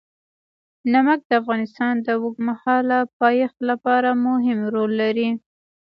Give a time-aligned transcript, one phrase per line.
[0.91, 5.29] نمک د افغانستان د اوږدمهاله پایښت لپاره مهم رول لري.